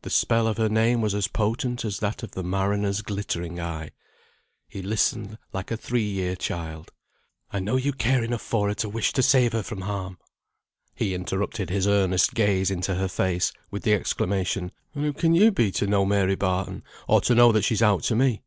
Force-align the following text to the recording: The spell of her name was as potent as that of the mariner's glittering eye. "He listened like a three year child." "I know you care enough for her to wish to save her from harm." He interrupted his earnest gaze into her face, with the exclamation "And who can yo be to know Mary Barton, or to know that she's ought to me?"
The 0.00 0.08
spell 0.08 0.46
of 0.46 0.56
her 0.56 0.70
name 0.70 1.02
was 1.02 1.14
as 1.14 1.28
potent 1.28 1.84
as 1.84 1.98
that 1.98 2.22
of 2.22 2.30
the 2.30 2.42
mariner's 2.42 3.02
glittering 3.02 3.60
eye. 3.60 3.90
"He 4.66 4.80
listened 4.80 5.36
like 5.52 5.70
a 5.70 5.76
three 5.76 6.06
year 6.08 6.36
child." 6.36 6.90
"I 7.50 7.58
know 7.60 7.76
you 7.76 7.92
care 7.92 8.24
enough 8.24 8.40
for 8.40 8.68
her 8.68 8.74
to 8.76 8.88
wish 8.88 9.12
to 9.12 9.22
save 9.22 9.52
her 9.52 9.62
from 9.62 9.82
harm." 9.82 10.16
He 10.94 11.12
interrupted 11.14 11.68
his 11.68 11.86
earnest 11.86 12.32
gaze 12.32 12.70
into 12.70 12.94
her 12.94 13.08
face, 13.08 13.52
with 13.70 13.82
the 13.82 13.92
exclamation 13.92 14.72
"And 14.94 15.04
who 15.04 15.12
can 15.12 15.34
yo 15.34 15.50
be 15.50 15.70
to 15.72 15.86
know 15.86 16.06
Mary 16.06 16.34
Barton, 16.34 16.82
or 17.06 17.20
to 17.20 17.34
know 17.34 17.52
that 17.52 17.64
she's 17.64 17.82
ought 17.82 18.04
to 18.04 18.16
me?" 18.16 18.40